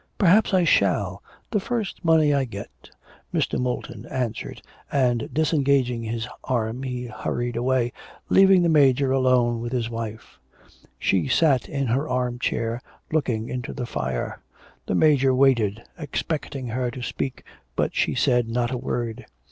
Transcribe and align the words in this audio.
'Perhaps 0.17 0.51
I 0.51 0.63
shall... 0.63 1.21
the 1.51 1.59
first 1.59 2.03
money 2.03 2.33
I 2.33 2.43
get,' 2.43 2.89
Mr. 3.31 3.59
Moulton 3.59 4.07
answered, 4.07 4.63
and 4.91 5.29
disengaging 5.31 6.01
his 6.01 6.27
arm 6.43 6.81
he 6.81 7.05
hurried 7.05 7.55
away, 7.55 7.93
leaving 8.27 8.63
the 8.63 8.67
Major 8.67 9.11
alone 9.11 9.59
with 9.61 9.71
his 9.71 9.91
wife. 9.91 10.39
She 10.97 11.27
sat 11.27 11.69
in 11.69 11.85
her 11.85 12.09
arm 12.09 12.39
chair 12.39 12.81
looking 13.11 13.47
into 13.49 13.73
the 13.73 13.85
fire. 13.85 14.41
The 14.87 14.95
Major 14.95 15.35
waited, 15.35 15.83
expecting 15.99 16.69
her 16.69 16.89
to 16.89 17.03
speak, 17.03 17.43
but 17.75 17.93
she 17.93 18.15
said 18.15 18.49
not 18.49 18.71
a 18.71 18.79
word. 18.79 19.27